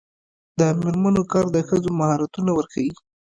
د 0.59 0.61
میرمنو 0.79 1.23
کار 1.31 1.45
د 1.55 1.57
ښځو 1.67 1.89
مهارتونه 1.99 2.51
ورښيي. 2.53 2.91